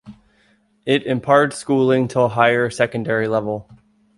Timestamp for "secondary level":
2.71-3.69